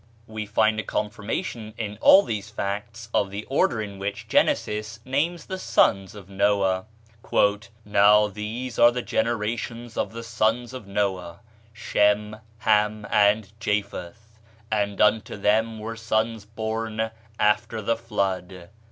We 0.25 0.47
find 0.47 0.79
a 0.79 0.83
confirmation 0.83 1.75
in 1.77 1.99
all 2.01 2.23
these 2.23 2.49
facts 2.49 3.07
of 3.13 3.29
the 3.29 3.45
order 3.51 3.83
in 3.83 3.99
which 3.99 4.27
Genesis 4.27 4.99
names 5.05 5.45
the 5.45 5.59
sons 5.59 6.15
of 6.15 6.27
Noah: 6.27 6.87
"Now 7.85 8.27
these 8.27 8.79
are 8.79 8.89
the 8.91 9.03
generations 9.03 9.97
of 9.97 10.11
the 10.11 10.23
sons 10.23 10.73
of 10.73 10.87
Noah: 10.87 11.41
Shem, 11.71 12.37
Ham, 12.57 13.05
and 13.11 13.51
Japheth, 13.59 14.39
and 14.71 14.99
unto 14.99 15.37
them 15.37 15.77
were 15.77 15.95
sons 15.95 16.45
born 16.45 17.11
after 17.39 17.79
the 17.79 17.95
flood." 17.95 18.69